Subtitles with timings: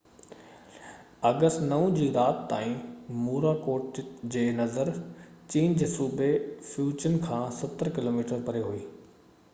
[1.29, 2.73] August 9 جي رات تائين
[3.27, 4.01] موراڪوٽ
[4.37, 6.33] جي نظر چين جي صوبي
[6.71, 8.85] فيوجن کان ستر ڪلوميٽر پري هئي